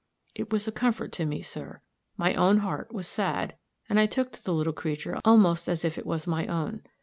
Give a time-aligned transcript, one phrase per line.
[0.33, 1.79] It was a comfort to me, sir.
[2.17, 3.55] My own heart was sad,
[3.87, 6.81] and I took to the little creature almost as if it was my own.